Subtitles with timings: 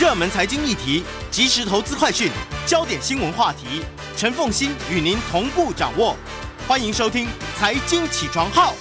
[0.00, 2.32] 热门财经议题、即时投资快讯、
[2.66, 3.84] 焦点新闻话题，
[4.16, 6.16] 陈凤欣与您同步掌握。
[6.66, 7.26] 欢迎收听
[7.58, 8.72] 《财经起床号》。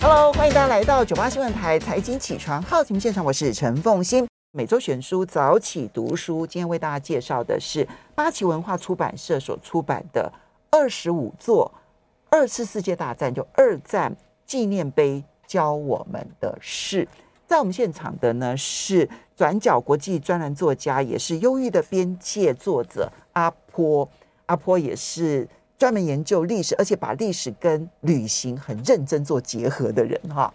[0.00, 4.24] Hello，欢迎大家来到九八新闻台《财经起床号》节目现场，我是陈凤欣。
[4.52, 10.32] 每周选书早起读书，今天为大家介绍的是八旗文化出版社所出版的
[10.70, 11.74] 二十五座
[12.30, 14.16] 二次世界大战就二战
[14.46, 17.08] 纪念碑教我们的事。
[17.48, 24.06] 在我们现场的呢是转角国际专栏作家，也是《忧郁的边界》作者阿坡。
[24.44, 25.48] 阿坡也是
[25.78, 30.52] 专门研究历史，而且把历史跟旅行很认真做结合的人哈。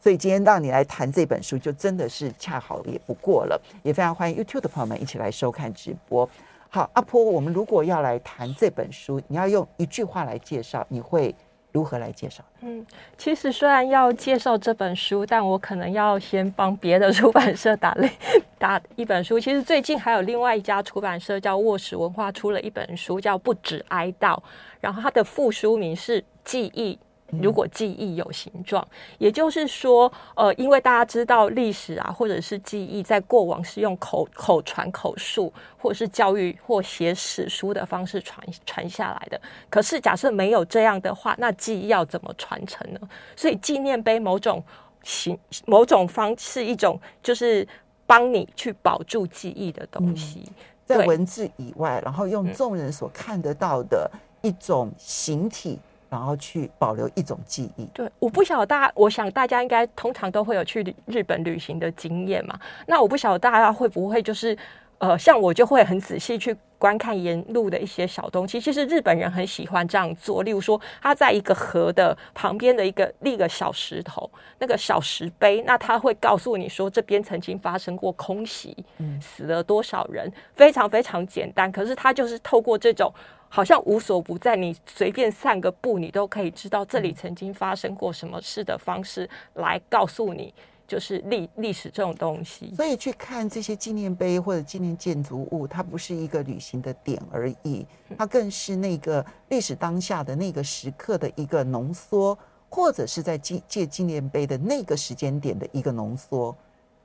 [0.00, 3.60] 所以今天让你来谈这本书，就真的是恰好也不过了。
[3.84, 6.28] 也非常欢迎 YouTube 的朋友们一起来收看直播。
[6.68, 11.32] 好，阿坡，我们如果要来谈这本书，你要用一句话来介绍，你会？
[11.74, 12.42] 如何来介绍？
[12.60, 12.86] 嗯，
[13.18, 18.08] 其实虽然要介绍这本书，但我可能要先帮别的出版社打类
[18.58, 19.40] 打一本书。
[19.40, 24.36] 其实最近还有另外一家出版社叫卧室文化出了一本书，叫《不止哀悼》，
[24.80, 26.94] 然后它的副书名是《记忆》。
[27.30, 28.86] 如果记忆有形状，
[29.18, 39.40] 也就是说，呃，因为大家知道历史啊，或者是记忆，在过往是用口口传口述，或者是教育或写史书的方式传传下来的。
[39.68, 43.00] 可是，假设没有这样的话，那记忆要怎么传承呢？
[43.34, 44.62] 所以，纪念碑某种
[45.02, 45.36] 形、
[45.66, 47.66] 某种方式，一种就是
[48.06, 54.08] 帮你去保住记忆的东西，嗯，在文字以外，然后用众人所看得到的
[54.42, 55.80] 一种形体。
[56.08, 57.86] 然后去保留一种记忆。
[57.94, 62.58] 对，我不晓得大家，我想大家应该通常都会有去日本旅行的经验嘛。
[62.86, 64.56] 那我不晓得大家会不会就是，
[64.98, 68.60] 呃，像我就会很仔细去观看沿路的一些小东西。
[68.60, 78.76] 其实日本人很喜欢这样做，例如说他在一个河的旁边的一个立个小石头，那个小石碑，那他会告诉你说这边曾经发生过空袭，
[79.20, 81.72] 死了多少人，非常非常简单。
[81.72, 83.12] 可是他就是透过这种。
[83.54, 90.52] 好像无所不在，你随便散个步，你都可以知道这里曾经发生过什么事的方式来告诉你，
[90.88, 92.74] 就是历历史这种东西。
[92.74, 97.86] 所以去看这些纪念碑或者纪念建筑物，它不是一个旅行的点而已，
[98.18, 102.36] 它更是那个历史当下的那个时刻的一个浓缩，
[102.68, 106.52] 或者是在纪借纪念碑的那个时间点的一个浓缩。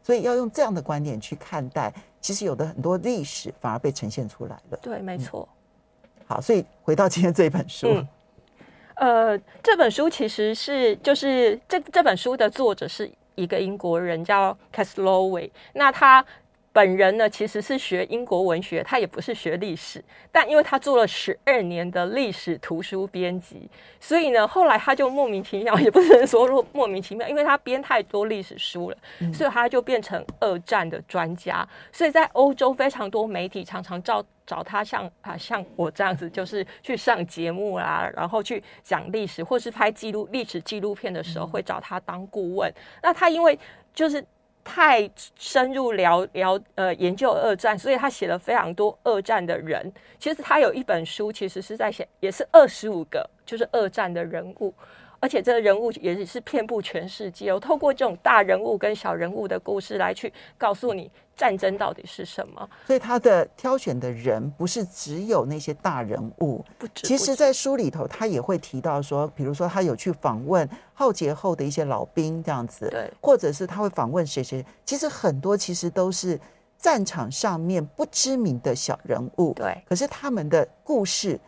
[0.02, 4.80] 所以要用这样的观点去看待，其实有的很多历史反而被呈现出来了。
[4.82, 5.48] 对，没错。
[6.30, 8.08] 好，所以回到今天这一本书，嗯，
[8.96, 16.24] 呃，这本书其实是就是这这本书的作者是一个英国人，叫 Castlereagh，那他。
[16.80, 20.02] 本人呢，其实是学英国文学，他也不是学历史，
[20.32, 23.70] 但因为他做了十二年的历史图书编辑，
[24.00, 28.98] 所以呢，后来他就莫名其妙，也不能说莫名其妙，因为他编太多历史书了，
[29.34, 31.68] 所以他就变成二战的专家。
[31.92, 42.74] 所以在欧洲非常多媒体常常找找他像，像啊像我这样子，就是去上节目啦，然后去讲历史，或是拍记录历史纪录片的时候，会找他当顾问。
[43.04, 43.60] 那他因为
[43.94, 44.24] 就是。
[44.72, 49.92] 太深入聊聊呃研究二战，所以他写了非常多二战的人。
[50.20, 54.72] 其实他有一本书，其实是在写，也是二十五个，就是二战的人物。
[55.20, 57.54] 而且这个人物也是遍布全世界。
[57.54, 62.70] 我透过这种大人物跟小人物的故事来去告诉你战争到底是什么。
[62.88, 67.08] 所以他的挑选的人不是只有那些大人物，不止。
[67.08, 74.66] 其实，在书里头他也会提到说，比如说他有去访问浩劫后的一些老兵这样子，对，或者是他会访问谁谁。
[74.86, 76.40] 其实很多其实都是
[76.78, 79.82] 战场上面不知名的小人物，对。
[79.88, 81.40] 可是他们的故事。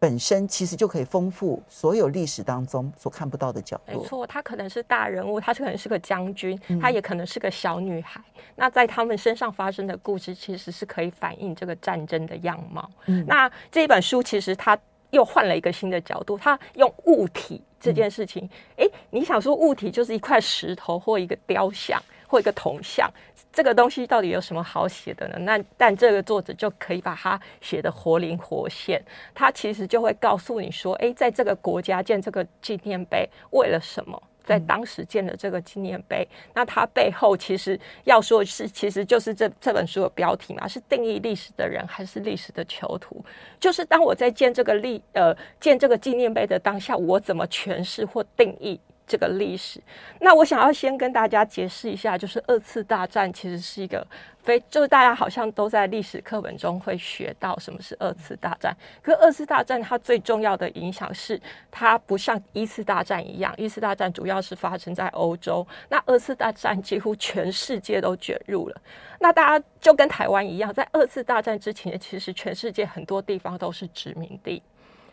[0.00, 4.00] 本身其实就可以丰富所有历史当中所看不到的角度。
[4.00, 8.18] 没错，他可能是大人物，他可能是个将军，他也可能是个小女孩。
[8.34, 12.90] 嗯、那在他们身上发生的故事，其实是可以反映这个战争的样貌。
[13.06, 14.76] 嗯、那这本书其实他
[15.10, 22.02] 又换了一个新的角度，他用物体这件事情，哎、嗯，你想说物体就是一块石头或一个雕像。
[22.30, 23.10] 或一个铜像，
[23.52, 25.36] 这个东西到底有什么好写的呢？
[25.40, 29.02] 那但这个作者就可以把它写得活灵活现，
[29.34, 34.22] 他其实就会告诉你说，诶，在这个国家建这个纪念碑，为了什么？
[34.42, 43.24] 在当时建了这个纪念碑，那它背后其实要说是，其实就是这这本书的标题嘛，是定义历史的人还是历史的囚徒？
[43.60, 48.80] 就是当我在建这个历呃建这个纪念碑的当下，我怎么诠释或定义？
[49.10, 49.82] 这个历史。
[50.20, 54.06] 那我想要先跟大家解释一下，就是二次大战其实是一个
[54.44, 58.72] 非，就是大家好像都在历史课本中会学到什么是二次大战。
[59.02, 61.40] 可是二次大战它最重要的影响是，
[61.72, 68.80] 它不像一次大战一样，一次大战主要是发生在欧洲，那二次大战几乎全世界都卷入了。
[69.18, 74.62] 那大家就跟台湾一样，在二次大战之前，其实全世界很多地方都是殖民地。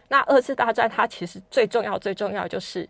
[0.09, 2.88] 那二次大战它其实最重要、最重要就是，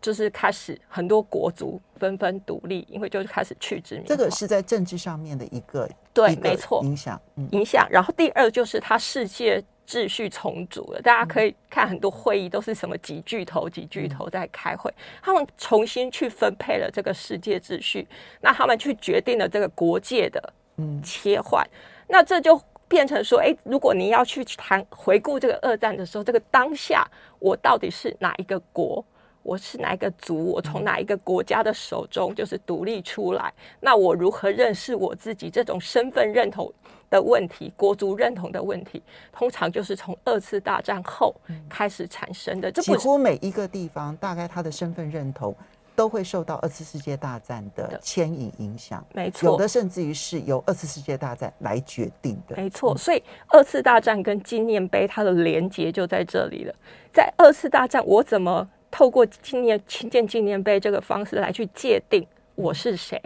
[0.00, 4.04] 就是开始很多国族纷纷独立，因为就开始去殖民。
[4.04, 7.86] 这个是在政治上面的一个对，没错，影响，嗯，影响。
[7.90, 14.92] 然后第二就是它世界秩序重组了，大家可以看很多会议都是什么几巨头、几巨头在开会，
[15.22, 18.06] 他们重新去分配了这个世界秩序，
[18.40, 21.66] 那他们去决定了这个国界的嗯切换，
[22.08, 22.60] 那这就。
[22.90, 27.08] 变成说，诶，如果你要去谈回顾这个二战的时候，这个当下
[27.38, 29.04] 我到底是哪一个国？
[29.42, 30.52] 我是哪一个族？
[30.52, 33.52] 我从哪一个国家的手中就是独立出来？
[33.80, 35.50] 那我如何认识我自己？
[35.50, 36.72] 这种身份认同
[37.08, 39.02] 的问题，国族认同的问题，
[39.32, 41.34] 通常就是从二次大战后
[41.68, 42.70] 开始产生的。
[42.70, 45.54] 这几乎每一个地方，大概他的身份认同。
[45.96, 52.96] 都会受到二次世界大战的牵引影响，没错，有的甚至于是由二次世界大战来决定的，没错。
[52.96, 56.74] 所以二次大战跟纪念碑它的连结就在这里了。
[57.12, 58.66] 在二次大战，我怎么
[59.00, 62.22] 透过纪念兴建纪念碑这个方式来去界定
[62.54, 63.18] 我是谁？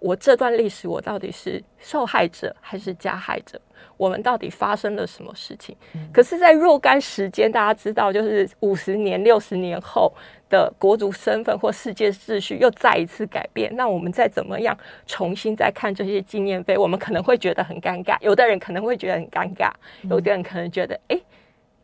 [0.00, 3.60] 我这段历史，我到底是受害者还是加害者？
[3.96, 5.76] 我们到底发生了什么事情？
[6.12, 10.12] 可是，在若干时间，大家知道，就是五十年、六十年后。
[10.50, 14.76] 的国族身份或世界秩序又再一次改变，那我们再怎么样
[15.06, 18.18] 重新再看这些纪念碑，我们可能会觉得很尴尬。
[18.20, 19.70] 有的人可能会觉得很尴尬，
[20.10, 21.22] 有的人可能觉得，哎、欸、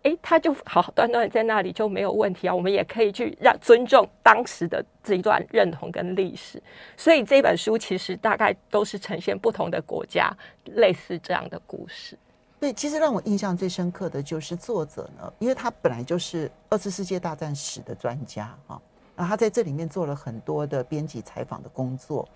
[0.02, 2.54] 哎，他就好好端端在那里就没有问题啊。
[2.54, 6.62] 我们也可以去让尊重当时的这一段认同跟历史。
[6.96, 10.30] 所以这本书其实大概都是呈现不同的国家
[10.76, 12.16] 类似这样的故事。
[12.60, 18.80] 对，其实让我印象最深刻的就是作者呢，因为他本来就是二次世界大战史的专家啊，
[19.14, 22.28] 然后他在这里面做了很多的编辑采访的工作。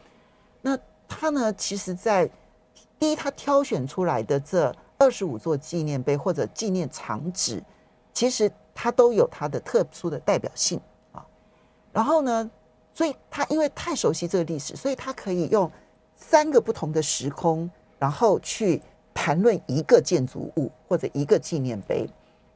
[0.60, 0.78] 那
[1.08, 2.30] 他呢，其实，在
[2.98, 4.72] 第一，他挑选出来的这
[5.02, 7.62] 二十五座纪念碑或者纪念场址，
[8.14, 11.26] 其实它都有它的特殊的代表性啊。
[11.92, 12.50] 然后呢，
[12.94, 15.68] 所以他因为太熟悉这个历史，所以他可以用
[16.14, 17.68] 三个不同的时空，
[17.98, 18.80] 然后去。
[19.14, 22.08] 谈论一个建筑物或者一个纪念碑，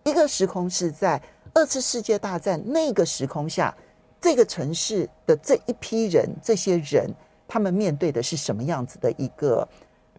[0.04, 1.20] 一个时空是在
[1.52, 3.76] 二次世界大战那个时空下，
[4.22, 7.14] 这个城市的这一批人，这些人
[7.46, 9.69] 他们面对的是什么样子的一个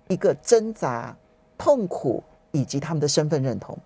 [0.10, 1.18] 一个挣扎、
[1.58, 3.78] 痛苦以及他们的身份认同。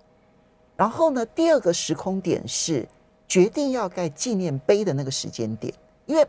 [0.76, 2.88] 然后呢，第二个时空点是
[3.28, 5.74] 决定要盖纪念碑的那个时间点，
[6.06, 6.28] 因为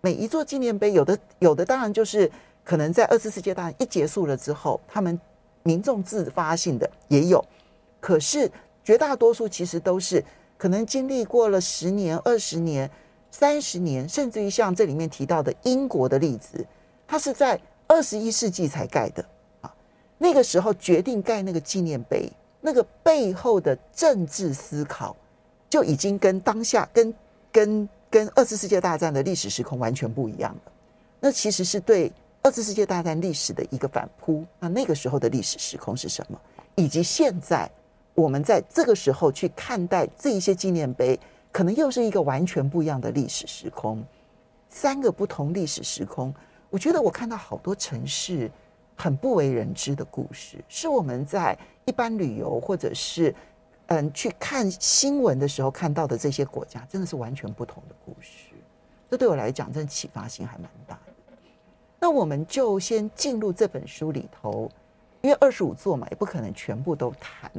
[0.00, 2.30] 每一座纪念碑，有的有的当然就是
[2.62, 5.20] 可能在二次世界大战一结束了之后，他们。
[5.66, 7.42] 民众自发性的也有，
[7.98, 8.52] 可是
[8.84, 10.22] 绝大多数其实都是
[10.58, 12.90] 可能经历过了十年、二十年、
[13.30, 16.62] 三十年，甚至于像这里面提到的英国的例子，
[17.06, 19.24] 它是在二十一世纪才盖的。
[20.18, 22.30] 那个时候决定盖那个纪念碑，
[22.60, 25.16] 那个背后的政治思考
[25.68, 27.14] 就已经跟当下、跟
[27.52, 30.72] 跟跟二次世界大战的历史时空完全不一样了。
[31.20, 32.12] 那其实是对。
[32.46, 36.38] 二次世界大战历史的一个反扑，那那个时候的历史时空是什么？
[36.74, 37.66] 以及现在
[38.14, 41.18] 我们在这个时候去看待这一些纪念碑，
[41.50, 44.04] 可能又是一个完全不一样的历史时空。
[44.68, 46.34] 三个不同历史时空，
[46.68, 48.50] 我觉得我看到好多城市
[48.96, 53.34] 很不为人知的故事，是我们在一般旅游或者是
[53.86, 58.54] 嗯去看新闻的时候看到的这些国家，真的是完全不同的故事。
[59.10, 61.12] 这对我来讲，真的启发性还蛮大的。
[62.00, 64.70] 那我们就先进入这本书里头，
[65.22, 67.50] 因为二十五座嘛，也不可能全部都谈，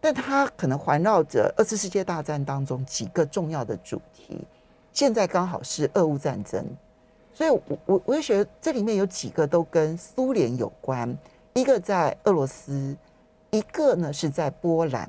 [0.00, 4.46] 但它可能环绕着二次世界大战当中几个重要的主题。
[4.92, 6.64] 现在刚好是俄乌战争，
[7.36, 11.14] 所以我我我就觉得这里面有几个都跟苏联有关，
[11.52, 12.96] 一个在俄罗斯，
[13.50, 15.06] 一个呢是在波兰，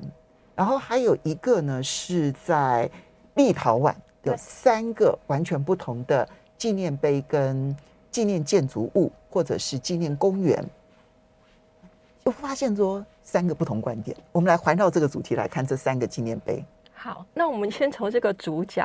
[0.54, 2.88] 然后还有一个呢是在
[3.34, 3.94] 立陶宛，
[4.24, 7.74] 有三个完全不同的纪念碑跟。
[8.10, 10.64] 纪念建筑物或者是纪念公园，
[12.24, 14.16] 就发现说三个不同观点。
[14.32, 16.64] 我们来环绕这个主题来看这三个纪念碑。
[17.00, 18.84] 好，那我们先从这个主角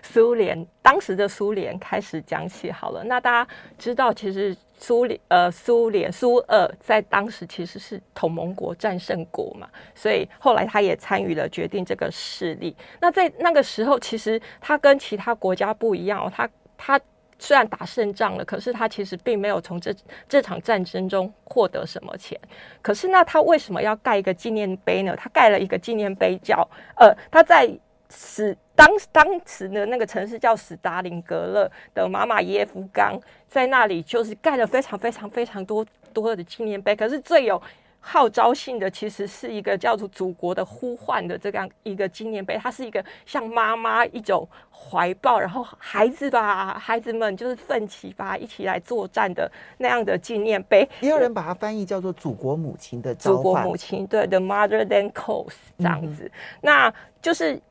[0.00, 3.02] 苏联当时的苏联开始讲起好了。
[3.02, 12.76] 那大家知道，其实苏联呃苏联苏俄在当时其实是同盟国战胜国嘛，所以后来他也参与了决定这个势力。
[13.00, 17.00] 那在那个时候，其实他跟其他国家不一样哦，他他。
[17.42, 19.92] 虽然打胜仗了，可是他其实并没有从这
[20.28, 22.38] 这场战争中获得什么钱。
[22.80, 25.16] 可是那他为什么要盖一个纪念碑呢？
[25.16, 26.56] 他盖了一个纪念碑叫，
[26.96, 27.68] 呃，他在
[28.14, 36.94] 史当当时的那个城市叫史达林格勒的马马耶夫冈，在那里就是盖了非常非常非常多多的纪念碑。
[36.94, 37.60] 可是最有
[38.04, 50.86] 号召性的其实是一个叫做“祖国的呼唤”的这样一个纪念碑，它是一个像妈妈一种怀抱，然后孩子吧，孩子们就是奋起吧，一起来作战的那样的纪念碑。
[51.00, 53.36] 也有人把它翻译叫做“祖国母亲的召唤”。
[53.38, 56.30] 祖国母亲，对，“The Mother Then Calls” 这样子，嗯、
[56.60, 57.62] 那就是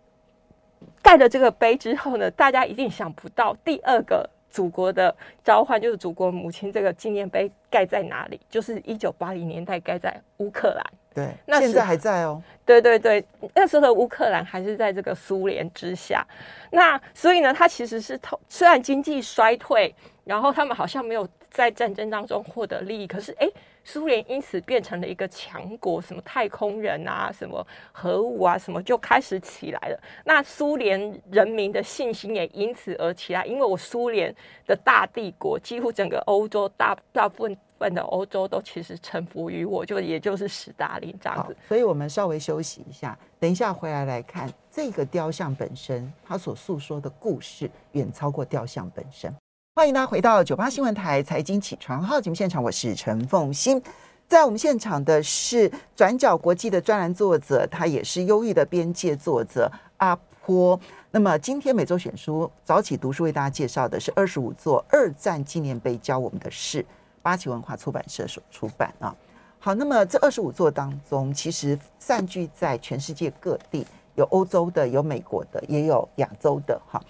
[1.02, 4.30] 盖了这个碑之后呢，大家一定想不到第二个。
[4.52, 8.40] 祖国的召唤就是祖国母亲这个纪念碑盖在哪里？
[8.50, 10.86] 就是一九八零年代盖在乌克兰。
[11.14, 12.42] 对，那现在还在哦。
[12.66, 16.26] 对对对，那时候的乌克兰还是在这个苏联之下。
[16.70, 19.94] 那所以呢，它其实是透，虽然经济衰退，
[20.24, 23.50] 然后他们好像没有在战争当中获得利益，可是哎。
[23.84, 30.00] 苏联因此变成了一个强国，什么太空人啊，什么核武啊，什么就开始起来了。
[30.24, 34.34] 那苏联人民的信心也因此而起来，因为我苏联
[34.66, 41.56] 的大帝国，几乎整个欧洲大大部分的欧洲都其实臣服于我，就也就是史达林这样子。
[41.68, 49.34] 所以我们稍微休息一下，等一下回来来看这个雕像本身，它所诉说的故事远超过雕像本身。
[49.74, 53.82] 欢迎大家回到九八新闻台财经起床号节目现场，我是陈凤欣。
[54.28, 60.14] 在我们现场的是转角国际的专栏作者，他也是《忧郁的边界》作者阿
[60.44, 60.78] 坡。
[61.12, 66.86] 那么今天每周选书早起读书为大家介绍的是二十五座二战纪念碑，教我们的事，
[67.22, 69.16] 八旗文化出版社所出版啊。
[69.58, 77.02] 好，那么这二十五座当中，其实散居在全世界各地，有欧洲的，有美国的，也有亚洲的，哈。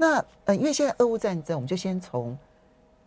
[0.00, 2.34] 那呃，因为现在俄乌战争，我们就先从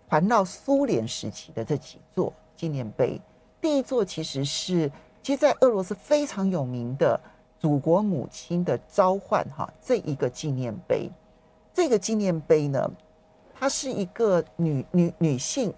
[0.07, 3.19] 环绕苏联时期的这几座纪念碑。
[3.59, 4.91] 第一座其实是，
[5.23, 7.19] 其实，在俄罗斯非常有名的
[7.59, 11.09] 祖国母亲的召唤哈，这一个纪念碑。
[11.73, 12.87] 这个纪念碑呢，
[13.55, 15.73] 它是一个女女女性，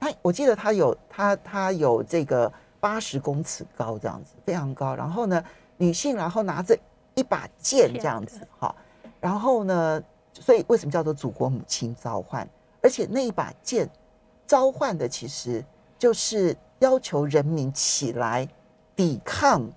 [0.00, 4.94] 她我记得她有她她有这个八十公尺高这样子，非常高。
[4.94, 5.44] 然后呢，
[5.76, 6.74] 女性然后拿着
[7.16, 8.74] 一把剑这样子哈。
[9.20, 12.48] 然后呢，所以为什么叫做祖国母亲召唤？
[12.82, 13.88] 而且那一把剑
[14.46, 15.64] 召唤的，其实
[15.98, 18.48] 就是要求人民起来
[18.94, 19.68] 抵抗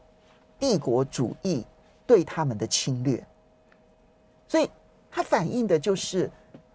[0.59, 1.65] 帝国主义
[2.05, 3.25] 对他们的侵略。
[4.47, 4.69] 所以
[5.09, 6.29] 它反映的就是，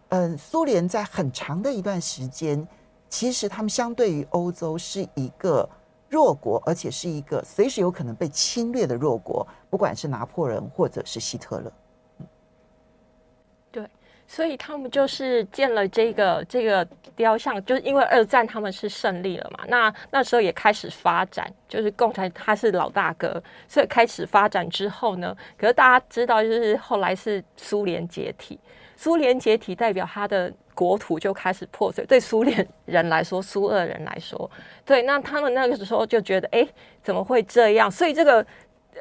[0.09, 2.67] 嗯，苏联在很长的一段时间，
[3.09, 5.69] 其实他们相对于欧洲是一个
[6.09, 11.73] 弱国，而且是一个随时有可能被侵略的弱国，不管是拿破仑或者是希特勒。
[14.27, 28.59] 所以他们就是建了这个这个雕像，就是因为二战他们是胜利了嘛，那那时候也开始发展，就是共产他是老大哥，所以开始发展之后呢，可是大家知道，就是后来是苏联解体，
[28.97, 34.51] 苏联解体代表他的国土就开始破碎，对苏联人来说，苏俄人来说，
[34.85, 36.67] 对，那他们那个时候就觉得，哎，
[37.03, 37.91] 怎么会这样？
[37.91, 38.45] 所以这个。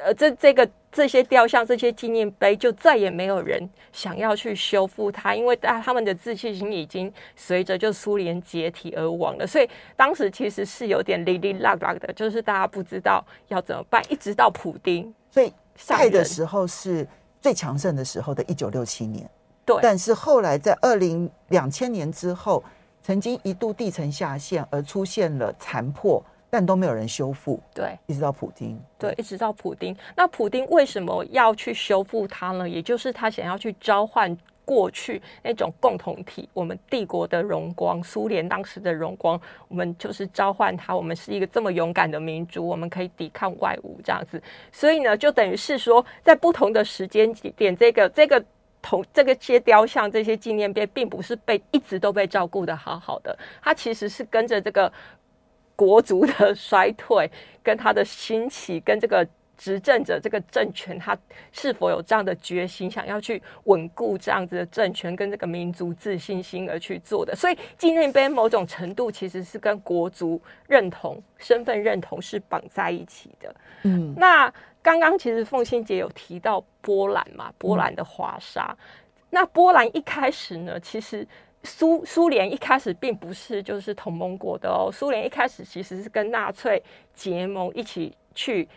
[0.02, 9.46] 呃，这这个这些雕像、这些纪念碑，就再也没有人想要去修复它，因为大他们的自信心已经随着就苏联解体而亡了。
[9.46, 15.14] 所以当时其实是有点哩哩啦啦的，就是大家不知道要怎么办，一直到普丁。
[15.30, 17.06] 所以在的时候是
[17.40, 19.28] 最强盛的时候的一九六七年，
[19.64, 19.78] 对。
[19.82, 22.62] 但是后来在二零两千年之后，
[23.02, 26.24] 曾经一度地层下陷而出现了残破。
[26.56, 29.96] 但都没有人修复，对，一直到普丁，对，一直到普丁。
[30.14, 32.68] 那普丁为什么要去修复它呢？
[32.68, 44.40] 也就是他想要去召唤过去那种共同体，我们帝国的荣光，苏联当时的荣光，我们就是召唤他，我们是一个这么勇敢的民族，我们可以抵抗外侮这样子。
[44.70, 48.40] 所以呢，就等于是说，在不同的时间点，这个这个
[48.80, 54.92] 同这个些雕像、这些纪念碑，并不是被一直都被照顾的好好的，它其实是跟着这个。
[55.76, 57.30] 国足的衰退，
[57.62, 59.26] 跟他的兴起，跟这个
[59.56, 61.16] 执政者这个政权，他
[61.52, 67.34] 是否有这样的决心，想要去稳固这样子的政权，跟这个民族自信心而去做的。
[67.36, 73.54] 所以纪念碑某种程度其实是跟国足认同、身份认同是绑在一起的。
[73.82, 74.52] 嗯，那
[74.82, 78.66] 刚刚其实凤馨姐有提到波兰嘛，波兰的华沙。
[78.70, 78.76] 嗯、
[79.30, 81.26] 那波兰一开始呢，其实
[81.64, 88.68] 苏苏联一开始并不是就是同盟国的哦，苏联一开始其实是跟纳粹结盟一起去。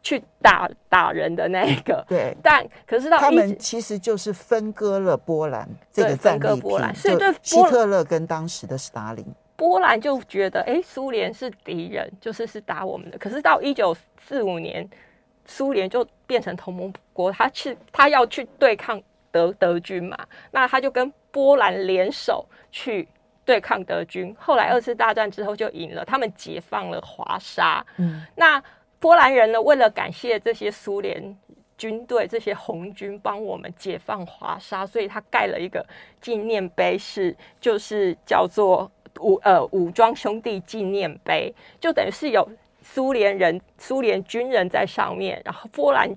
[0.00, 13.18] 去打打人的那个，对，但可是到他们其实就是分割了波兰这个战利品，所以对希特勒跟当时的斯大林，波兰就觉得哎，苏联是敌人，就是是打我们的。
[13.18, 14.88] 可是到一九四五年，
[15.44, 20.16] 苏联就变成同盟国，他去他要去对抗德德军嘛，
[20.52, 23.06] 那他就跟波兰联手去
[23.44, 24.34] 对抗德军。
[24.38, 27.84] 后来二次大战之后就赢了，他们解放了华沙。
[27.98, 28.62] 嗯，那。
[29.00, 31.38] 波兰人呢，为了感谢这些苏联
[31.76, 35.86] 军队、这些红军帮我们解放华沙，所以他盖了一个
[36.20, 38.90] 纪念碑，是就是叫做
[39.20, 42.44] 武呃武装兄弟纪念碑，就等于是有
[42.82, 46.10] 苏联人、苏联军人在上面，然后波兰。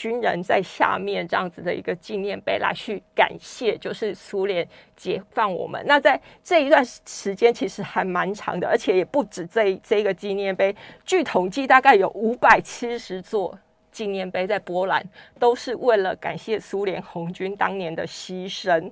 [0.00, 4.66] 军人在下面这样子的一个纪念碑来去感谢，就是苏联
[4.96, 5.78] 解放我们。
[5.86, 10.74] 那在这一段时间其实还蛮长的，而且也不止这这个纪念碑。
[11.04, 13.58] 据统计，大概有五百七十座
[13.92, 15.04] 纪念碑在波兰，
[15.38, 18.90] 都是为了感谢苏联红军当年的牺牲。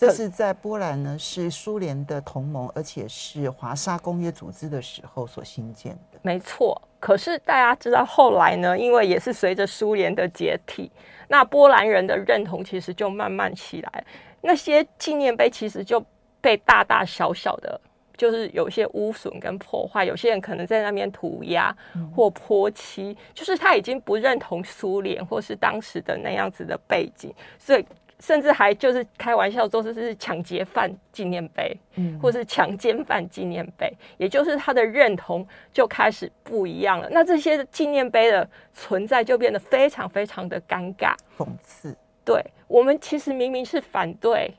[0.00, 6.18] 这是在波兰呢，是苏联的同盟，而且是华沙公约组织的时候所新建的。
[6.22, 10.90] 没错，可是大家知道后来呢，因为也是随着苏联的解体，
[11.28, 14.04] 那波兰人的认同其实就慢慢起来，
[14.40, 16.02] 那些纪念碑其实就
[16.40, 17.78] 被大大小小的，
[18.16, 21.76] 就是有些污损跟破坏，有些人可能在那边涂鸦
[22.16, 27.84] 或泼漆，就是他已经不认同苏联或是当时的那样子的背景，所以。
[28.20, 37.08] 甚至还就是开玩笑说这是抢劫犯纪念碑，嗯，或是强奸犯纪念碑，也就是他的认同就开始不一样了。
[37.10, 41.96] 那这些纪念碑的存在就变得非常非常的尴尬、讽刺。
[42.24, 44.54] 对，我们其实明明是反对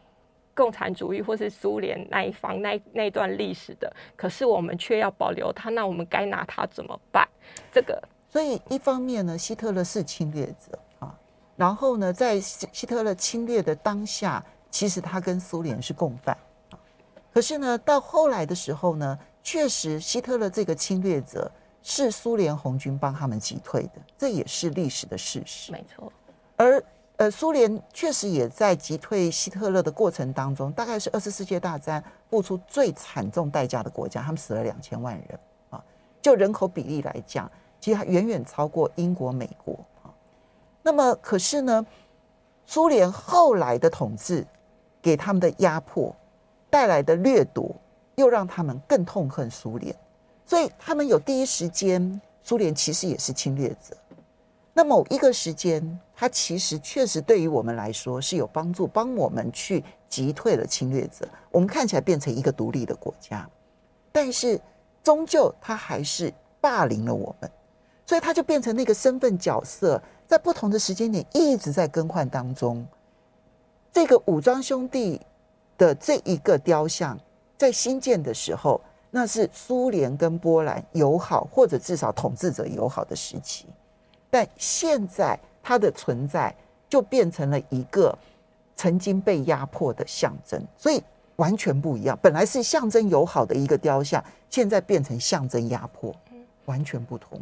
[0.53, 7.27] 共产主义或是苏联那一方那那段历史的，可是我们却要保留它，那我们该拿它怎么办？
[7.71, 10.77] 这个，所以一方面呢，希特勒是侵略者。
[11.55, 16.37] 然后呢，在希特勒侵略的当下，其实他跟苏联是共犯。
[17.33, 21.49] 可是呢，到后来的时候呢，确实希特勒这个侵略者
[21.81, 25.71] 是苏联红军帮他们击退的，这也是历史的事实。
[25.71, 26.11] 没错。
[26.55, 26.83] 而
[27.17, 35.39] 呃，苏联确实也在击退希特勒的过程当中，大概是二次世界大战付出最惨重代价的国家，他们死了两千万人
[35.69, 35.83] 啊。
[36.19, 39.77] 就人口比例来讲，其实还远远超过英国、美国。
[40.83, 41.85] 那么，可是呢，
[42.65, 44.45] 苏联后来的统治
[45.01, 46.15] 给他们的压迫
[46.69, 47.75] 带来的掠夺，
[48.15, 49.95] 又让他们更痛恨苏联，
[50.45, 53.95] 所以他们有第一时间，苏联其实也是侵略者。
[54.73, 63.47] 那某一个时间，他其实确实对于我们来说是有帮助，帮我们去击退了侵略者，我们看起来变成一个独立的国家，
[64.11, 64.59] 但是
[65.03, 67.51] 终究他还是霸凌了我们，
[68.05, 70.01] 所以他就变成那个身份角色。
[70.31, 72.87] 在不同的时间点一直在更换当中，
[73.91, 75.19] 这个武装兄弟
[75.77, 77.19] 的这一个雕像
[77.57, 83.65] 在新建的时候，那是苏联跟波兰友好或者至少统治者友好的时期，
[84.29, 86.55] 但现在它的存在
[86.87, 88.17] 就变成了一个
[88.77, 91.03] 曾经被压迫的象征，所以
[91.35, 92.17] 完全不一样。
[92.21, 96.15] 本来是象征友好的一个雕像，现在变成象征压迫，
[96.67, 97.37] 完全不同。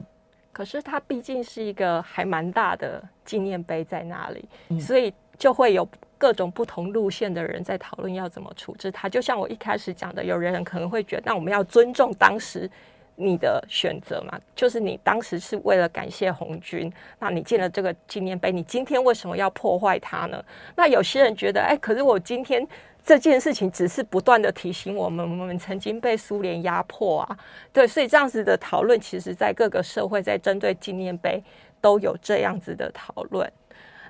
[0.60, 9.08] 可是它毕竟是一个还蛮大的纪念碑在那里，嗯，所以就会有各种不同路线的人在讨论要怎么处置它。
[9.08, 12.70] 就像我一开始讲的，有人可能会觉得，那我们要尊重当时
[13.16, 20.44] 你的选择嘛，就是你当时是为了感谢红军，那你建了这个纪念碑，你今天为什么要破坏它呢？
[20.76, 22.68] 那有些人觉得，哎，可是我今天。
[23.06, 27.38] 这件事情只是不断的提醒我们，我们曾经被苏联压迫啊，
[27.74, 31.44] 对，所以这样子的讨论，其实在各个社会在针对纪念碑
[31.82, 33.52] 都有这样子的讨论。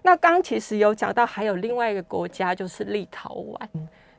[0.02, 3.60] 那刚其实有讲到，还有另外一个国家就是立陶宛，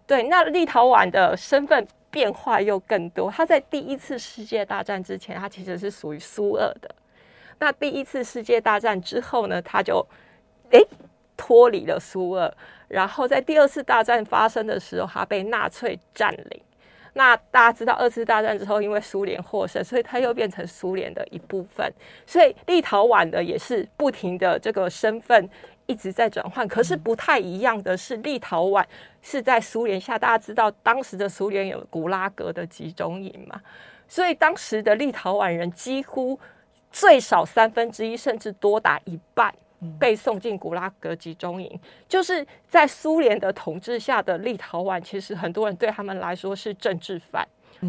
[0.07, 3.31] 对，那立陶宛的身份变化又更多。
[3.31, 6.95] 他在第一次世界大战之前，他其实是属于苏俄的。
[7.59, 10.07] 那第一次世界大战之后呢，他就
[10.71, 10.87] 诶
[11.41, 12.53] 脱离了苏俄。
[12.87, 16.61] 然后在第二次大战发生的时候，他被纳粹占领。
[17.15, 21.91] 那大家知道，二次大战之后，因为苏联获胜，所以他又变成苏联的一部分。
[22.27, 25.49] 所以立陶宛的也是不停的这个身份
[25.87, 26.69] 一直在转换。
[26.69, 28.85] 可是不太一样的是，立陶宛
[29.23, 33.61] 是在苏联下，大家知道当时的苏联有古拉格的集中营嘛？
[34.07, 36.39] 所以当时的立陶宛人几乎
[36.91, 39.53] 最少三分之一，甚至多达一半
[39.99, 41.81] 被送进古拉格集中营。
[42.09, 47.47] 就是在苏联的统治下的立陶宛，其实很多人对他们来说是政治犯。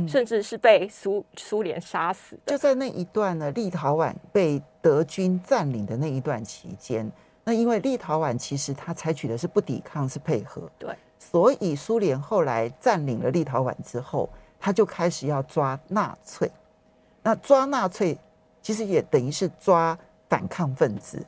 [0.08, 2.54] 甚至是被苏苏联杀死的。
[2.54, 7.12] 就在那一段呢，立陶宛被德军占领的那一段期间，
[7.44, 10.62] 那因为立陶宛其实他采取的是不抵抗，是配合。
[10.80, 16.50] 对，所以苏联后来占领了立陶宛之后，他就开始要抓纳粹。
[17.22, 18.18] 那抓纳粹
[18.62, 19.98] 其实也等于是抓
[20.30, 21.22] 反抗分子，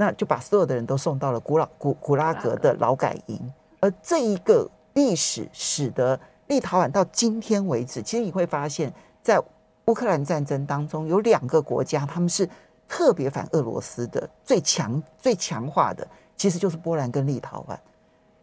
[0.00, 3.38] 那就把所有的人都送到了古老古古拉格的劳改营。
[3.80, 6.18] 而这一个历史使得。
[6.50, 9.40] 立陶宛到今天为止，其实你会发现，在
[9.84, 12.44] 乌克兰战争当中，有两个国家他们是
[12.88, 16.04] 特别反俄罗斯的，最强、最强化的，
[16.36, 17.78] 其实就是波兰跟立陶宛。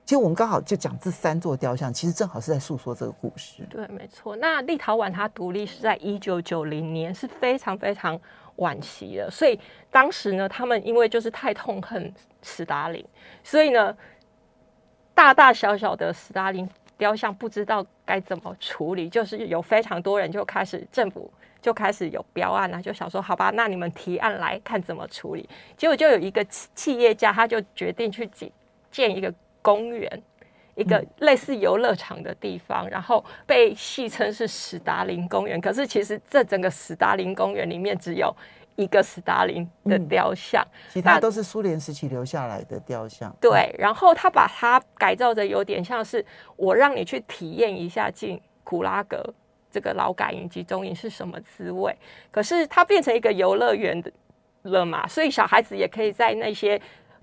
[0.08, 3.62] 其实我们刚好就讲这三座雕像，其实正好是在诉说这个故事。
[3.70, 4.38] 对，没错。
[4.38, 8.18] 那立陶宛它独立是在一九九零年，是非常非常
[8.56, 9.60] 晚期的，所以
[9.92, 13.06] 当时呢，他们因为就是太痛恨斯大林，
[13.44, 13.94] 所以呢，
[15.14, 16.66] 大大小小的斯大林。
[16.98, 25.48] 雕像不知道该怎么处理，就是有非常多人就开始政府就开始有标案啊，就想说好吧，那你们提案来看怎么处理。
[25.78, 28.52] 结果就有一个企企业家，他就决定去建
[28.90, 29.32] 建一个
[29.68, 30.10] 公园，
[30.76, 35.60] 一个类似游乐场的地方，然后被戏称是史达林公园。
[35.60, 38.34] 可是其实这整个史达林公园里面只有。
[38.78, 43.36] 一个史达林的雕像，嗯，其他都是苏联时期留下来的雕像。
[43.42, 46.24] 对，然后他把它改造的有点像是
[46.56, 49.34] 我让你去体验一下进古拉格
[49.72, 51.92] 这个劳改营集中营是什么滋味。
[52.30, 54.12] 可是它变成一个游乐园的
[54.62, 56.80] 了嘛，所以小孩子也可以在那些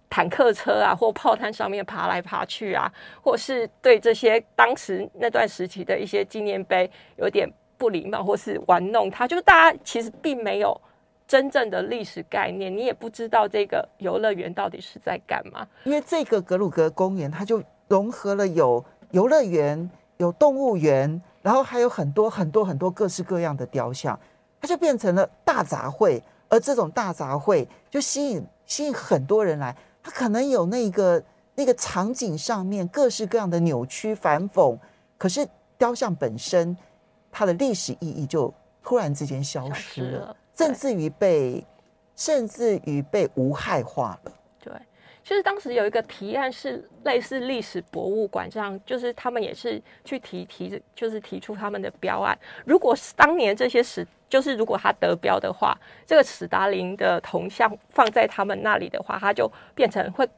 [0.08, 2.90] 坦克车啊或炮弹上面爬来爬去啊，
[3.22, 10.80] 或是对这些当时那段时期的一些纪念碑有点不礼貌或是玩弄它，就是大家其实并没有。
[11.26, 15.66] 真正的历史概念，你也不知道这个游乐园到底是在干嘛。
[15.84, 24.20] 因为这个格鲁格公园，它就融合了有游乐园、有动物园，然后还有很多很多很多各式各样的雕像，
[24.60, 26.20] 它就变成了大杂烩。
[26.50, 31.24] 而这种大杂烩就吸引吸引很多人来，它可能有那个
[31.56, 34.78] 那个场景上面各式各样的扭曲反讽，
[35.18, 36.76] 可是雕像本身
[37.32, 40.36] 它的历史意义就突然之间消失了。
[40.56, 41.66] 甚至于被，
[42.14, 44.32] 甚至于被无害化了。
[45.24, 52.38] 对，其实当时有一个提案是类似历史博物馆这样，就是他们也是去提提，就是提出他们的标案。
[52.64, 60.28] 如果是当年这些史，就是如果他得标的话，这个史达林的铜像放在他们那里的话，他就变成会。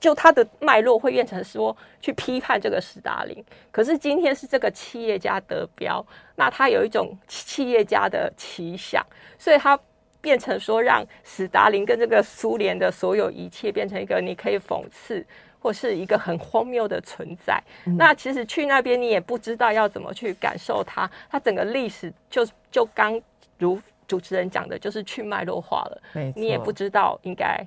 [0.00, 9.04] 就他的脉络会变成说去批判这个史达林，可是今天是这个企业家得标，那他有一种企业家的奇想，
[9.40, 9.76] 所以他
[10.20, 15.24] 变成说让史达林跟这个苏联的所有一切变成一个你可以讽刺
[15.58, 17.62] 或是一个很荒谬的存在。
[17.86, 23.20] 嗯、那其实去那边你也不知道要怎么去感受它，它整个历史就就刚
[23.58, 26.02] 如主持人讲的，就是去脉络化了，
[26.34, 27.66] 你也不知道应该。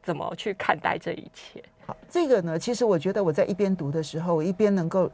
[0.00, 1.62] 怎么去看待这一切？
[1.84, 5.10] 好，这个呢，其实我觉得我在一边读的时候，我一边能够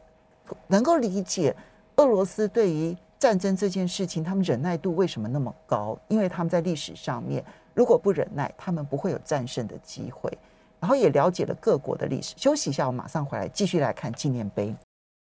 [0.69, 1.53] 能够理解
[1.97, 5.99] 俄罗斯对于战争这件事情，他们忍耐度为什么那么高？
[6.09, 10.31] 因为他们在历史上面，如果不忍耐，他们不会有战胜的机会。
[10.81, 12.35] 然后也了解了各国的历史。
[12.37, 14.75] 休息一下，我马上回来继续来看纪念碑。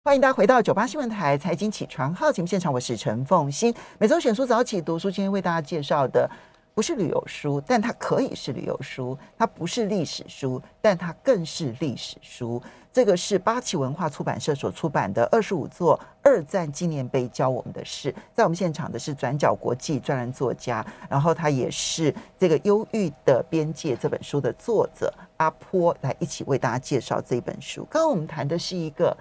[0.03, 3.73] 欢迎大家回到九八新闻台财经起床号节目现场，我是陈凤欣。
[3.97, 6.29] 每周选书早起读书，今天为大家介绍的。
[6.77, 12.61] 不是旅游书，但它可以是旅游书；它不是历史书，但它更是历史书。
[12.93, 18.13] 这个是八旗文化出版社所出版的《二十五座二战纪念碑教我们的事》。
[18.31, 27.87] 在我们现场的是转角国际专栏作家，然后他也是这个《忧郁的边界》这本书的作者阿坡，来一起为大家介绍这本书。
[27.89, 29.17] 刚刚我们谈的是一个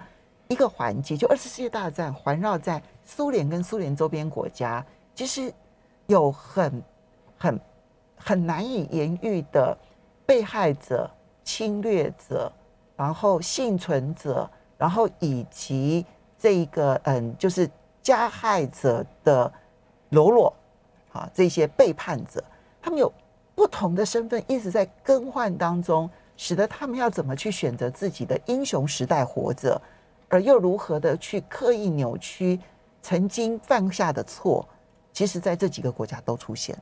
[0.47, 5.51] 一个环节，就二次世界大战环绕在苏联跟苏联周边国家，其实
[6.05, 6.71] 有很。
[7.37, 7.59] 很
[8.17, 9.77] 很难以言喻的
[10.25, 11.09] 被害者、
[11.43, 12.51] 侵略者，
[12.95, 16.05] 然后幸存者，然后以及
[16.37, 17.69] 这一个嗯，就是
[18.01, 19.51] 加害者的
[20.09, 20.53] 喽啰，
[21.13, 22.43] 啊，这些背叛者，
[22.81, 23.11] 他们有
[23.55, 29.81] 不同的身份，一直在更换当中，使得他们要怎么去选择自己的英雄时代活着，
[30.29, 32.59] 而又如何的去刻意扭曲
[33.01, 34.67] 曾经犯下的错，
[35.11, 36.77] 其实在这几个国家都出现。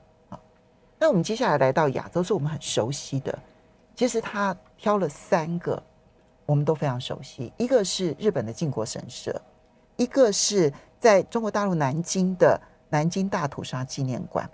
[1.06, 3.38] 那我们接下来来到亚洲，是我们很熟悉的。
[3.94, 5.80] 其实他挑了三个，
[6.48, 7.54] 我们都非常熟悉。
[7.58, 9.39] 一个是日本的靖国神社，
[9.98, 14.50] 一个是在中国大陆南京的南京大屠杀纪念馆，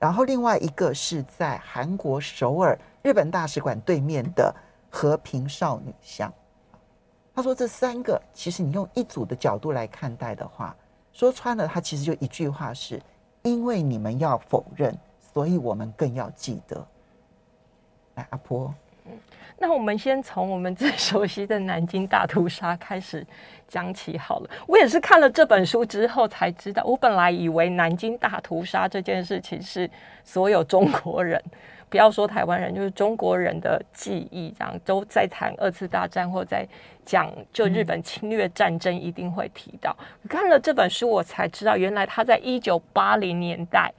[0.00, 4.52] 然后另外一个是在韩国首尔日本大使馆对面的
[4.90, 6.34] 和平少女像。
[7.32, 10.74] 他说这三个其实你用一组的角度来看待的话，
[11.12, 13.00] 说穿了，他其实就一句话是：
[13.44, 14.92] 因为你们要否认，
[15.36, 16.82] 所以我们更要记得。
[18.14, 18.72] 来，阿婆。
[19.58, 23.26] 那我们先从我们最熟悉的南京大屠杀开始
[23.68, 24.48] 讲起好了。
[24.66, 29.90] 我也是看了这本书之后才知道，我本来以为南京大屠杀这件事情是
[30.24, 31.42] 所有中国人，
[31.88, 36.66] 不要说台湾人，就是中国人的记忆，这样都在谈二次大战或在
[37.04, 39.96] 讲就日本侵略战争一定会提到。
[40.22, 43.92] 嗯、看了这本书，我才知道原来他在一九八零年代。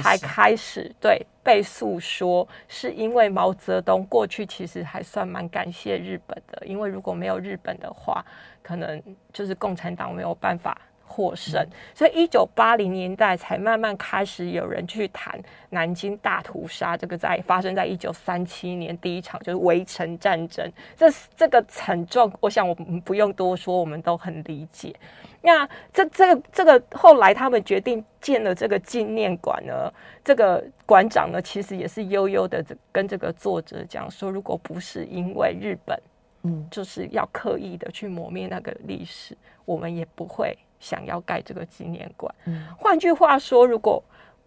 [0.00, 8.24] 才开始对被诉说，是因为毛泽东过去其实还算蛮感谢日本的，因为如果没有日本的话，
[8.62, 8.98] 可能
[9.30, 11.66] 就是共产党没有办法获胜。
[11.94, 15.40] 所以一九八零年代才慢慢开始有人去谈
[15.70, 24.94] 南京大屠杀，这个在发生在一九三七年第一场就是围城战争，这这个惨状，我想我们不用多说，我们都很理解。
[25.40, 29.90] 那这这个这个后来他们决定建了这个纪念馆呢，
[30.24, 35.96] 这个馆长呢其实也是悠悠的跟这个作者讲说，如果不是因为日本，
[36.42, 42.34] 嗯，就是要刻意的去磨灭那个历史，我们也不会想要盖这个纪念馆。
[42.46, 44.02] 嗯，换句话说，如果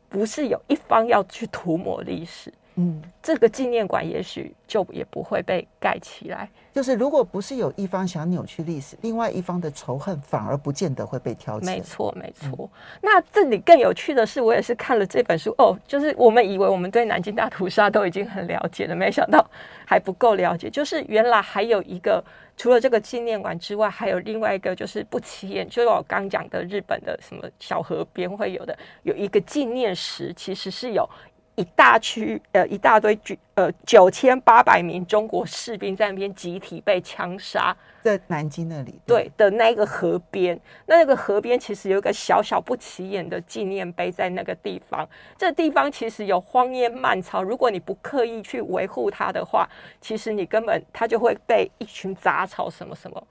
[0.10, 2.54] 不是有一方要去涂抹历史。
[2.76, 6.50] 嗯，这个纪念馆也许就也不会被盖起来。
[6.74, 11.66] 就是如果不是有一方想扭曲历史，另外一方的仇恨反而不见得会被挑起。
[11.66, 12.50] 没错，没错。
[12.62, 12.70] 嗯、
[13.02, 19.46] 那这里更有趣的是，我也是看了这本书哦，就是我们以为我们对南京大屠杀都已经很了解了，没想到
[19.86, 20.70] 还不够了解。
[20.70, 22.24] 就是原来还有一个，
[22.56, 31.08] 除了这个纪念馆之外，还有另外一个，就是不起眼，就是我刚讲的日本的什么小河边会有的，有一个纪念石，其实是有。
[31.56, 33.18] 一大区呃，一大堆
[33.56, 45.08] 呃九千八百名中国士兵在那边集体被枪杀，在南京那里对，对的那个河边，那那个河边其实有一个小小不起眼的纪念碑在那个地方。
[45.38, 53.28] 这地方其实有荒烟蔓草，如果你不刻意去维护它的话，其实你根本它就会被一群杂草什么什么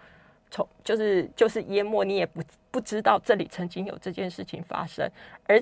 [0.50, 5.10] 从就是就是淹没，你也不不知道这里曾经有这件事情发生，
[5.46, 5.60] 而。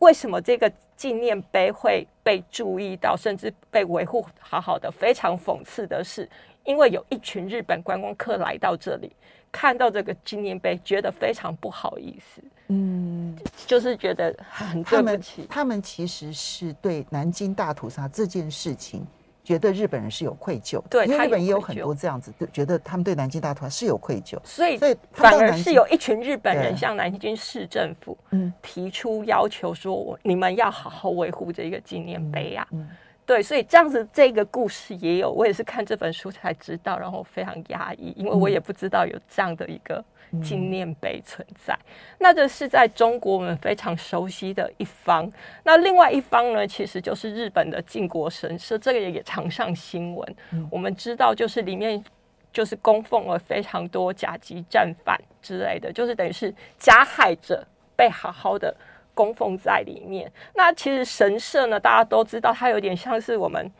[0.00, 4.90] 为什么这个纪念碑会被注意到，甚至被维护好好的？
[4.90, 6.28] 非常讽刺的是，
[6.64, 9.10] 因为有一群日本观光客来到这里，
[9.50, 12.42] 看到这个纪念碑，觉得非常不好意思。
[12.68, 15.46] 嗯，就是觉得很对不起。
[15.48, 19.06] 他们，他们其实是对南京大屠杀这件事情。
[19.44, 28.16] 觉得日本人是有愧疚，对，因为日本也有很多这样子，觉得他们对南京大屠杀是有愧疚，所以，所以反而是有一群日本人向南京市政府
[28.62, 32.66] 提出要求，说我你们要好好维护这个纪念碑啊。
[32.72, 32.88] 嗯嗯
[33.26, 40.04] 对，所以这样子这个故事也有，我也是看这本书才知道，然后非常压抑，因为我也不知道有这样的一个
[40.42, 41.72] 纪念碑存在。
[41.74, 45.30] 嗯、那这是在中国我们非常熟悉的一方，
[45.62, 50.36] 那另外一方呢，其实就是日本的靖国神社，这个也常上新闻。
[50.52, 52.04] 嗯、我们知道，就是里面
[52.52, 58.76] 就是供奉了非常多甲级战犯之类的，就是等于是加害者被好好的。
[59.14, 60.30] 供奉在里面。
[60.54, 63.70] 那其实神社呢，大家都知道，它有点像是我们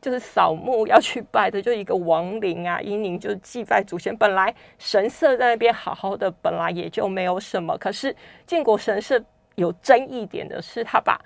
[0.00, 4.16] 就是扫墓要去拜的，就一个亡灵啊，阴灵，就是祭拜祖先。
[4.16, 7.76] 本来神社在那边好好的，本来也就没有什么。
[7.78, 8.14] 可是
[8.46, 9.22] 靖国神社
[9.56, 11.20] 有争议点的是，他把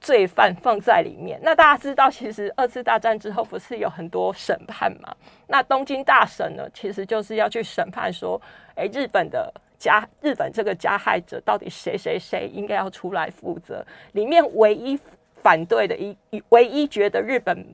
[0.00, 1.38] 罪犯放在里面。
[1.42, 5.14] 那大家知道，其实二次大战之后不是有很多审判嘛？
[5.46, 8.40] 那东京大审呢，其实就是要去审判说，
[8.74, 9.52] 哎，日本的。
[9.84, 13.84] 加日本这个加害者到底谁谁谁应该要出来负责？
[14.12, 14.98] 里面唯一
[15.42, 16.16] 反对的一
[16.48, 17.66] 唯一觉得日本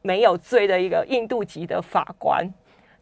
[0.00, 2.48] 没有罪的一个印度籍的法官，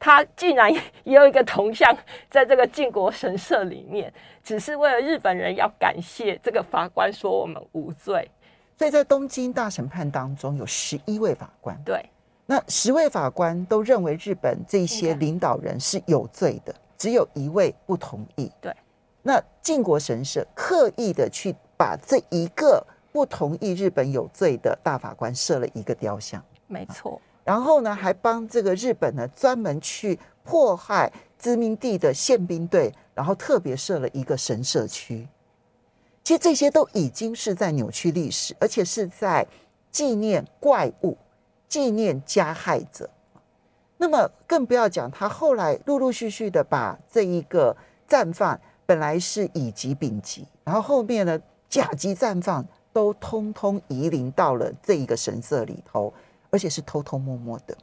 [0.00, 1.94] 他竟然也有一个铜像
[2.30, 4.10] 在这个靖国神社里面，
[4.42, 8.30] 只是为了日本人要感谢这个法官说我们无罪。
[8.78, 12.02] 所以在东京大审判当中有十一位法官，对，
[12.46, 16.74] 那十位法官都认为日本这些领导人是有罪的。
[16.96, 18.50] 只有一位不同意。
[18.60, 18.74] 对，
[19.22, 27.20] 那靖国神社刻意的去把这一个不同意日本有罪的大法官设了一个雕像，没错。
[27.44, 35.28] 然后呢，还帮这个日本呢专门去迫害殖民地的宪兵队，然后特别设了一个神社区。
[36.22, 39.46] 其实这些都已经是在扭曲历史，而且是在
[39.90, 41.16] 纪念怪物、
[41.68, 43.08] 纪念加害者。
[44.04, 47.74] 那么更不要讲，他后来陆陆续续的把这一个
[48.06, 51.40] 战犯本来是乙级丙级，然后后面呢
[51.70, 52.62] 甲级战犯
[52.92, 56.12] 都通通移灵到了这一个神社里头，
[56.50, 57.74] 而且是偷偷摸摸的。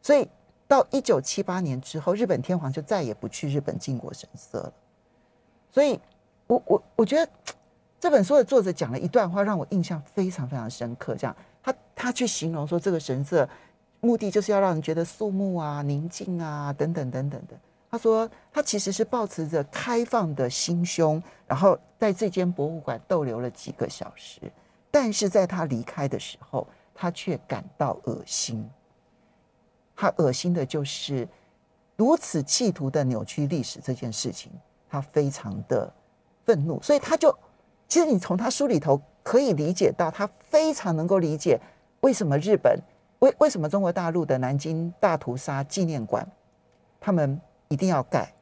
[0.00, 0.28] 所以
[0.68, 4.72] 到一九七八年之后，日本天皇就再也不去日本靖国神社了。
[5.72, 5.98] 所以
[6.46, 7.28] 我我我觉得
[7.98, 11.16] 这本书的作者讲了一段话，让我印象非常非常深刻。
[11.16, 13.48] 这样，他他去形容说，这个神社
[14.00, 17.58] 目的就是要让人觉得肃穆啊、宁静啊等等等等的。
[17.90, 24.40] 他说，他其实是抱持着开放的心胸，然后在这间博物馆逗留了几个小时，
[24.90, 28.68] 但是在他离开的时候，他却感到恶心。
[29.96, 31.26] 他恶心的就是
[31.96, 34.52] 如此企图的扭曲历史这件事情，
[34.88, 35.92] 他非常的
[36.44, 37.36] 愤怒，所以他就，
[37.88, 41.58] 其实你从他书里头可以理解到，他非常能够理解
[42.02, 42.78] 为什么日本，
[43.20, 46.26] 为为什么中国大陆的南京大屠杀纪念馆，
[47.00, 47.40] 他们。
[47.70, 48.32] 一定要盖。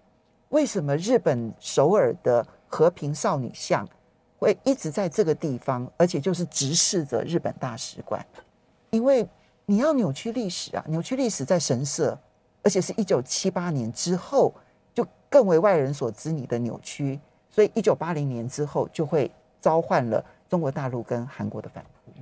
[0.51, 3.85] 为什么日本首尔的和平少女像
[4.39, 8.25] 会一直在这个地方，而且就是直视着日本大使馆？
[8.91, 9.29] 因为
[9.65, 12.17] 你要扭曲历史啊，扭曲历史在神社，
[12.63, 14.55] 而且是一九七八年之后
[14.95, 17.19] 就更为外人所知你的扭曲，
[17.51, 19.29] 所以一九八零年之后就会
[19.61, 22.13] 召唤了中国大陆跟韩国的反扑。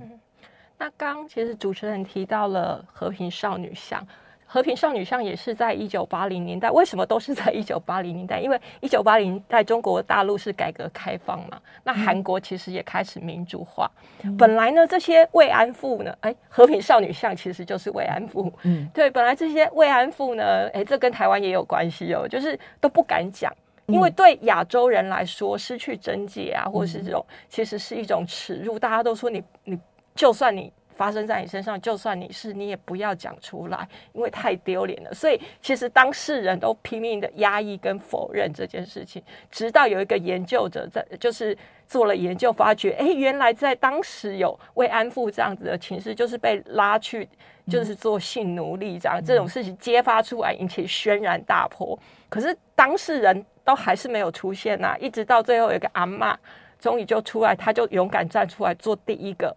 [0.77, 4.05] 嗯，那刚其实主持人提到了和平少女像。
[4.47, 8.39] 和平少女像也是在一九八零年代，为什么都是在一九八零年代？
[8.39, 13.89] 因为一九八零年代中国大陆是改革开放嘛，那韩国其实也开始民主化。
[14.23, 18.53] 嗯、本来呢，这些慰安妇呢，哎，和平少女像其实就是慰安妇。
[18.61, 23.51] 嗯，对，本来这些慰安妇呢，哎，这跟台湾也有关系哦，就是都不敢讲，
[23.87, 28.79] 因为对亚洲人来说，失去贞洁啊，或者是这种，其实是一种耻辱。
[28.79, 29.77] 大家都说你，你
[30.15, 30.73] 就算你。
[30.97, 35.13] 发生在你身上，就算你是，你也不要讲出来，因为太丢脸了。
[35.13, 47.27] 所以其实当事人都拼命的压抑跟否认这件事情，直到有一个研究者在，就是做了研究，发觉，哎，原来在当时有慰安妇这样子的情势，就是被拉去，
[47.69, 51.99] 就是做性奴隶这样、这种事情揭发出来，引起轩然大波。
[52.29, 56.33] 可是当事人都还是没有出现呐、一直到最后有一个阿嬷
[56.79, 59.53] 终于就出来，他就勇敢站出来做第一个。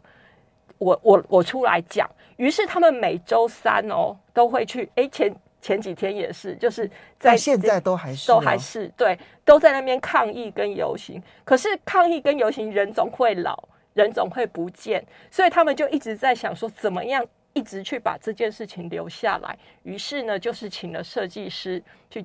[0.79, 6.89] 我我我出来讲，于是他们每周三哦都会去，哎前前几天也是，就是
[7.19, 11.21] 在现在都还是、哦、都还是对，都在那边抗议跟游行。
[11.45, 19.59] 可是抗议跟游行人总会老，人总会不见，所以他们就一直在想说，怎么样一直去把这件事情留下来。
[19.83, 22.25] 于是呢，就是请了设计师去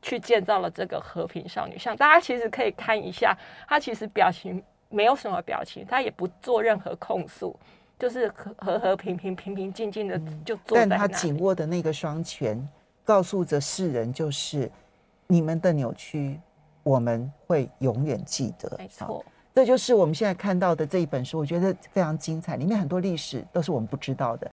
[0.00, 1.94] 去建造了这个和平少女像。
[1.94, 3.36] 大家其实可以看一下，
[3.68, 4.62] 他其实表情。
[4.88, 7.54] 没有什么表情，他也不做任何控诉，
[7.98, 11.00] 就是和和和平平、平平静静的就坐在那里。
[11.00, 12.66] 但他紧握的那个双拳，
[13.04, 14.70] 告诉着世人，就是
[15.26, 16.38] 你们的扭曲，
[16.82, 18.76] 我们会永远记得。
[18.78, 19.24] 没错，
[19.54, 24.46] 这就是我们现在看到的这一本书，我觉得非常精彩，里面很多历史都是我们不知道的。